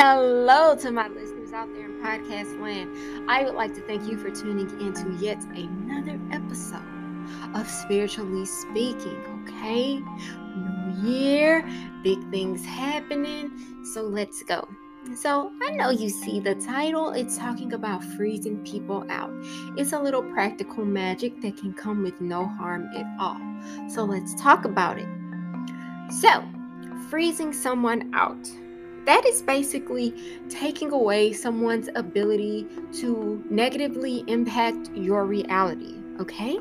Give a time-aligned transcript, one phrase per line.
[0.00, 3.28] Hello to my listeners out there in podcast land.
[3.28, 6.86] I would like to thank you for tuning into yet another episode
[7.56, 10.00] of Spiritually Speaking, okay?
[10.54, 11.68] New year,
[12.04, 13.50] big things happening,
[13.92, 14.68] so let's go.
[15.16, 19.32] So, I know you see the title, it's talking about freezing people out.
[19.76, 23.40] It's a little practical magic that can come with no harm at all.
[23.88, 25.08] So, let's talk about it.
[26.20, 26.44] So,
[27.10, 28.48] freezing someone out
[29.08, 30.14] that is basically
[30.50, 35.94] taking away someone's ability to negatively impact your reality.
[36.20, 36.58] Okay?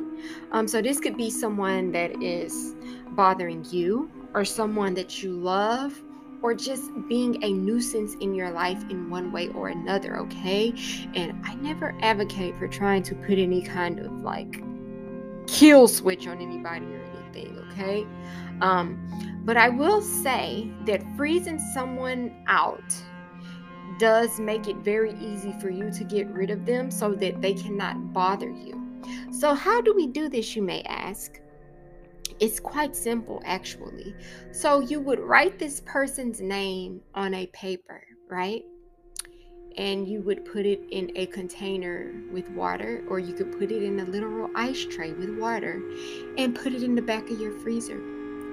[0.54, 2.73] Um, so this could be someone that is
[3.10, 6.02] bothering you, or someone that you love,
[6.42, 10.18] or just being a nuisance in your life in one way or another.
[10.20, 10.73] Okay?
[11.16, 14.64] And I never advocate for trying to put any kind of like
[15.48, 17.17] kill switch on anybody or anything.
[17.72, 18.05] Okay?
[18.62, 22.84] Um, but I will say that freezing someone out
[24.00, 27.53] does make it very easy for you to get rid of them so that they
[27.53, 28.84] cannot bother you.
[29.31, 31.39] So, how do we do this, you may ask?
[32.39, 34.14] It's quite simple, actually.
[34.52, 38.64] So, you would write this person's name on a paper, right?
[39.78, 43.84] And you would put it in a container with water, or you could put it
[43.84, 45.81] in a literal ice tray with water
[46.38, 48.00] and put it in the back of your freezer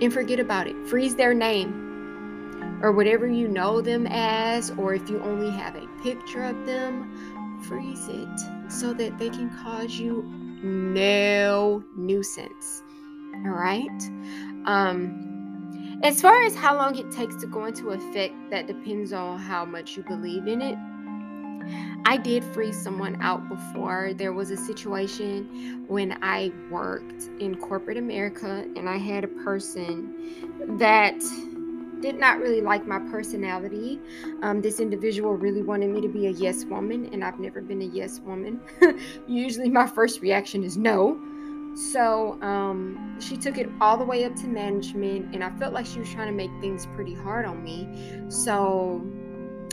[0.03, 0.77] and forget about it.
[0.87, 5.87] Freeze their name or whatever you know them as, or if you only have a
[6.03, 10.23] picture of them, freeze it so that they can cause you
[10.63, 12.83] no nuisance.
[13.45, 13.89] All right.
[14.67, 19.39] Um, as far as how long it takes to go into effect, that depends on
[19.39, 20.79] how much you believe in it.
[22.05, 24.13] I did freeze someone out before.
[24.15, 30.79] There was a situation when I worked in corporate America and I had a person
[30.79, 31.21] that
[32.05, 33.99] did not really like my personality.
[34.43, 37.81] Um, this individual really wanted me to be a yes woman, and I've never been
[37.81, 38.61] a yes woman.
[39.27, 41.19] Usually, my first reaction is no.
[41.75, 45.87] So um, she took it all the way up to management, and I felt like
[45.87, 47.89] she was trying to make things pretty hard on me.
[48.29, 49.03] So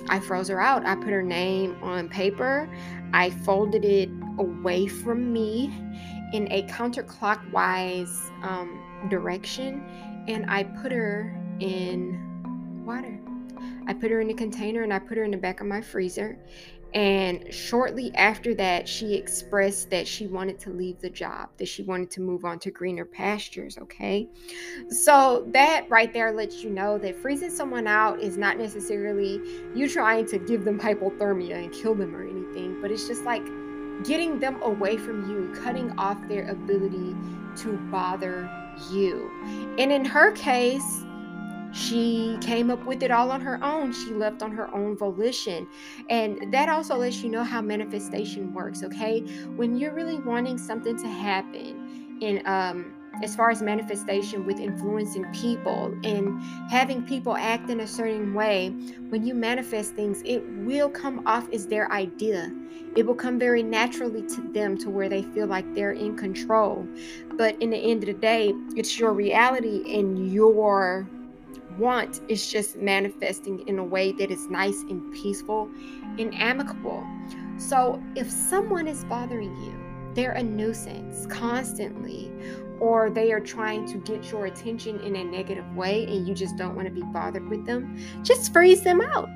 [0.10, 0.86] I froze her out.
[0.86, 2.70] I put her name on paper.
[3.14, 5.74] I folded it away from me
[6.34, 9.84] in a counterclockwise um, direction
[10.28, 13.20] and I put her in water.
[13.88, 15.82] I put her in a container and I put her in the back of my
[15.82, 16.38] freezer.
[16.94, 21.84] And shortly after that, she expressed that she wanted to leave the job, that she
[21.84, 23.78] wanted to move on to greener pastures.
[23.78, 24.28] Okay.
[24.90, 29.42] So that right there lets you know that freezing someone out is not necessarily
[29.74, 33.46] you trying to give them hypothermia and kill them or anything, but it's just like
[34.04, 37.16] getting them away from you, cutting off their ability
[37.58, 38.50] to bother
[38.92, 39.30] you.
[39.78, 41.04] And in her case,
[41.74, 43.94] she came up with it all on her own.
[43.94, 45.68] She left on her own volition.
[46.10, 49.22] And that also lets you know how manifestation works, okay?
[49.56, 52.94] When you're really wanting something to happen in um
[53.24, 58.70] as far as manifestation with influencing people and having people act in a certain way,
[59.10, 62.52] when you manifest things, it will come off as their idea.
[62.96, 66.88] It will come very naturally to them to where they feel like they're in control.
[67.34, 71.08] But in the end of the day, it's your reality and your
[71.78, 75.70] want is just manifesting in a way that is nice and peaceful
[76.20, 77.06] and amicable.
[77.58, 79.74] So if someone is bothering you,
[80.14, 82.32] they're a nuisance constantly,
[82.80, 86.58] or they are trying to get your attention in a negative way and you just
[86.58, 89.30] don't want to be bothered with them, just freeze them out.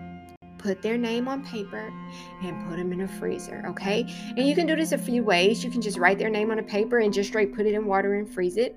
[0.57, 1.93] Put their name on paper
[2.41, 4.03] and put them in a freezer, okay?
[4.35, 5.63] And you can do this a few ways.
[5.63, 7.85] You can just write their name on a paper and just straight put it in
[7.85, 8.75] water and freeze it.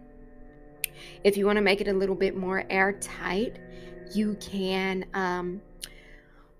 [1.24, 3.58] If you want to make it a little bit more airtight,
[4.14, 5.60] you can um,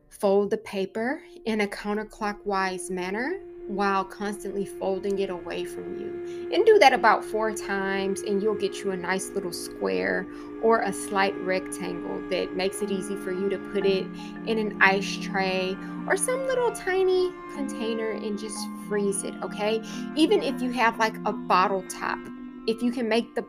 [0.08, 6.50] fold the paper in a counterclockwise manner while constantly folding it away from you.
[6.52, 10.26] And do that about four times, and you'll get you a nice little square
[10.62, 14.06] or a slight rectangle that makes it easy for you to put it
[14.46, 15.76] in an ice tray
[16.06, 18.58] or some little tiny container and just
[18.88, 19.82] freeze it, okay?
[20.16, 22.18] Even if you have like a bottle top,
[22.66, 23.42] if you can make the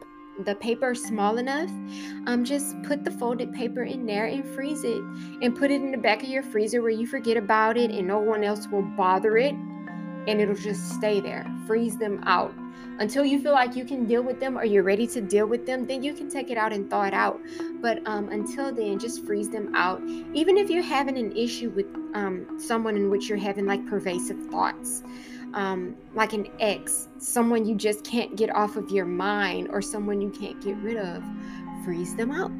[0.46, 1.70] the paper small enough,
[2.26, 5.02] um, just put the folded paper in there and freeze it
[5.42, 8.08] and put it in the back of your freezer where you forget about it and
[8.08, 9.54] no one else will bother it
[10.28, 11.46] and it'll just stay there.
[11.66, 12.54] Freeze them out
[13.00, 15.66] until you feel like you can deal with them or you're ready to deal with
[15.66, 15.86] them.
[15.88, 17.40] Then you can take it out and thaw it out.
[17.82, 20.02] But um, until then, just freeze them out.
[20.34, 24.40] Even if you're having an issue with um, someone in which you're having like pervasive
[24.48, 25.04] thoughts
[25.54, 30.22] um, like an ex, someone you just can't get off of your mind, or someone
[30.22, 31.24] you can't get rid of,
[31.84, 32.52] freeze them out.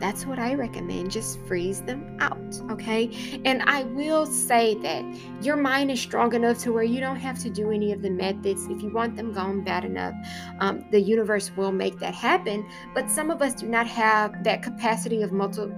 [0.00, 1.10] That's what I recommend.
[1.10, 3.40] Just freeze them out, okay?
[3.44, 5.04] And I will say that
[5.40, 8.10] your mind is strong enough to where you don't have to do any of the
[8.10, 8.66] methods.
[8.66, 10.14] If you want them gone bad enough,
[10.58, 12.68] um, the universe will make that happen.
[12.92, 15.74] But some of us do not have that capacity of multiple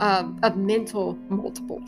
[0.00, 1.82] um, of mental multiple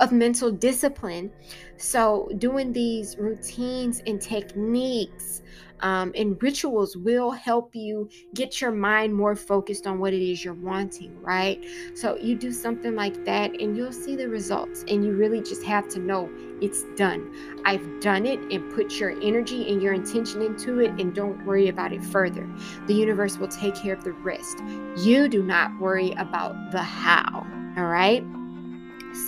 [0.00, 1.30] of mental discipline.
[1.76, 5.42] So doing these routines and techniques
[5.82, 10.44] um, and rituals will help you get your mind more focused on what it is
[10.44, 11.64] you're wanting right?
[11.94, 15.62] So you do something like that and you'll see the results and you really just
[15.64, 16.30] have to know
[16.60, 17.34] it's done.
[17.64, 21.68] I've done it and put your energy and your intention into it and don't worry
[21.68, 22.48] about it further.
[22.86, 24.58] The universe will take care of the rest.
[24.96, 27.46] You do not worry about the how
[27.76, 28.41] all right.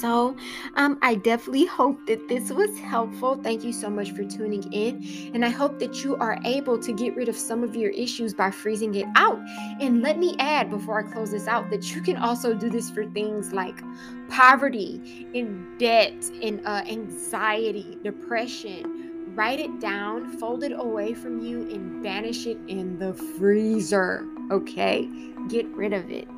[0.01, 0.37] So,
[0.75, 3.37] um, I definitely hope that this was helpful.
[3.43, 5.31] Thank you so much for tuning in.
[5.35, 8.35] And I hope that you are able to get rid of some of your issues
[8.35, 9.39] by freezing it out.
[9.81, 12.91] And let me add before I close this out that you can also do this
[12.91, 13.83] for things like
[14.29, 19.33] poverty, in debt, in uh, anxiety, depression.
[19.35, 24.25] Write it down, fold it away from you, and banish it in the freezer.
[24.51, 25.09] Okay?
[25.49, 26.29] Get rid of it.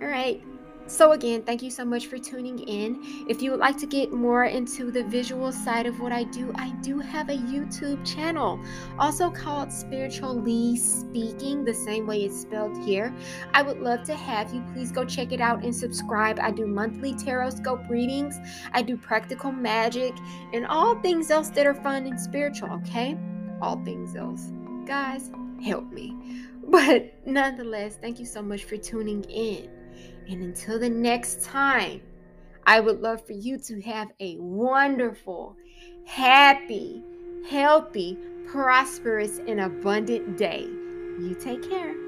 [0.00, 0.42] All right.
[0.86, 3.24] So, again, thank you so much for tuning in.
[3.28, 6.52] If you would like to get more into the visual side of what I do,
[6.56, 8.60] I do have a YouTube channel,
[8.98, 13.14] also called Spiritually Speaking, the same way it's spelled here.
[13.54, 14.62] I would love to have you.
[14.72, 16.38] Please go check it out and subscribe.
[16.40, 18.36] I do monthly tarot scope readings,
[18.72, 20.14] I do practical magic,
[20.52, 23.16] and all things else that are fun and spiritual, okay?
[23.60, 24.52] All things else.
[24.84, 25.30] Guys,
[25.62, 26.16] help me.
[26.64, 29.81] But nonetheless, thank you so much for tuning in.
[30.28, 32.02] And until the next time,
[32.66, 35.56] I would love for you to have a wonderful,
[36.06, 37.02] happy,
[37.48, 40.62] healthy, prosperous, and abundant day.
[40.62, 42.01] You take care.